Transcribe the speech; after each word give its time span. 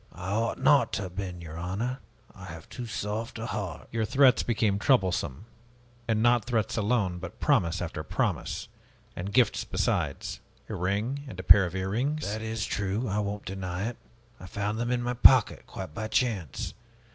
"."I 0.11 0.31
ought 0.31 0.59
not 0.59 0.91
to 0.93 1.03
have 1.03 1.15
been, 1.15 1.41
your 1.41 1.59
honor. 1.59 1.99
I 2.33 2.45
have 2.45 2.67
too 2.69 2.87
soft 2.87 3.37
a 3.37 3.45
heart." 3.45 3.87
"Your 3.91 4.03
threats 4.03 4.41
became 4.41 4.79
troublesome. 4.79 5.45
And 6.07 6.23
not 6.23 6.45
threats 6.45 6.75
alone, 6.75 7.19
but 7.19 7.39
promise 7.39 7.83
after 7.83 8.01
promise! 8.01 8.67
And 9.15 9.31
gifts 9.31 9.63
besides, 9.63 10.39
a 10.67 10.73
ring 10.73 11.23
and 11.27 11.39
a 11.39 11.43
pair 11.43 11.65
of 11.67 11.75
earrings" 11.75 12.25
"That 12.31 12.41
is 12.41 12.65
true. 12.65 13.07
I 13.07 13.19
won't 13.19 13.45
deny 13.45 13.89
it. 13.89 13.97
I 14.39 14.47
found 14.47 14.79
them 14.79 14.89
in 14.89 15.03
my 15.03 15.13
pocket, 15.13 15.67
quite 15.67 15.93
by 15.93 16.07
chance. 16.07 16.73